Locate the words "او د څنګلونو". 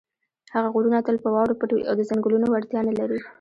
1.89-2.45